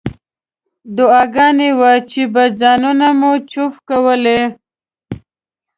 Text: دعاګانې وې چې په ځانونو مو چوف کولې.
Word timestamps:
دعاګانې 0.95 1.69
وې 1.79 1.95
چې 2.11 2.21
په 2.33 2.43
ځانونو 2.59 3.07
مو 3.19 3.31
چوف 3.51 3.73
کولې. 3.89 4.39